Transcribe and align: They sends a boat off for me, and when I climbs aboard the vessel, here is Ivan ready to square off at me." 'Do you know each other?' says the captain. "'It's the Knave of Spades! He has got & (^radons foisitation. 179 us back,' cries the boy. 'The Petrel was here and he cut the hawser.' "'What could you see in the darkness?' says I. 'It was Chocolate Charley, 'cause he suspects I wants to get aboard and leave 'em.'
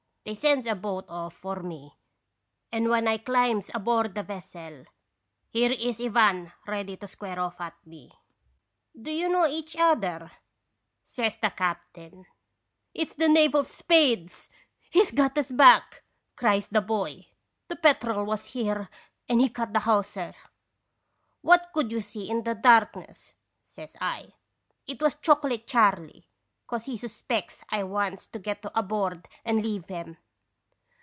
They 0.23 0.35
sends 0.35 0.67
a 0.67 0.75
boat 0.75 1.05
off 1.09 1.33
for 1.33 1.63
me, 1.63 1.97
and 2.71 2.89
when 2.89 3.07
I 3.07 3.17
climbs 3.17 3.71
aboard 3.73 4.13
the 4.13 4.21
vessel, 4.21 4.85
here 5.49 5.71
is 5.71 5.99
Ivan 5.99 6.53
ready 6.67 6.95
to 6.97 7.07
square 7.07 7.39
off 7.39 7.59
at 7.59 7.73
me." 7.87 8.13
'Do 9.01 9.09
you 9.09 9.27
know 9.27 9.47
each 9.47 9.75
other?' 9.75 10.31
says 11.01 11.39
the 11.39 11.49
captain. 11.49 12.27
"'It's 12.93 13.15
the 13.15 13.29
Knave 13.29 13.55
of 13.55 13.67
Spades! 13.67 14.51
He 14.91 14.99
has 14.99 15.11
got 15.11 15.33
& 15.33 15.33
(^radons 15.33 15.47
foisitation. 15.47 15.57
179 15.57 15.77
us 15.77 15.81
back,' 15.81 16.03
cries 16.35 16.67
the 16.67 16.81
boy. 16.81 17.25
'The 17.67 17.75
Petrel 17.77 18.23
was 18.23 18.45
here 18.45 18.89
and 19.27 19.41
he 19.41 19.49
cut 19.49 19.73
the 19.73 19.79
hawser.' 19.79 20.35
"'What 21.41 21.71
could 21.73 21.91
you 21.91 21.99
see 21.99 22.29
in 22.29 22.43
the 22.43 22.53
darkness?' 22.53 23.33
says 23.65 23.97
I. 23.99 24.33
'It 24.85 25.01
was 25.01 25.15
Chocolate 25.15 25.65
Charley, 25.65 26.27
'cause 26.71 26.85
he 26.85 26.95
suspects 26.95 27.65
I 27.67 27.83
wants 27.83 28.27
to 28.27 28.39
get 28.39 28.63
aboard 28.75 29.27
and 29.43 29.61
leave 29.61 29.91
'em.' 29.91 30.15